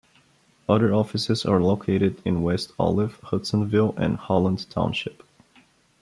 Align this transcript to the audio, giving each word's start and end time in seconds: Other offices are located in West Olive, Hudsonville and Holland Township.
Other 0.67 0.95
offices 0.95 1.45
are 1.45 1.61
located 1.61 2.23
in 2.25 2.41
West 2.41 2.71
Olive, 2.79 3.19
Hudsonville 3.21 3.93
and 3.97 4.17
Holland 4.17 4.67
Township. 4.71 5.21